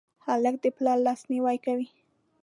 [0.25, 1.87] هلک د پلار لاسنیوی کوي.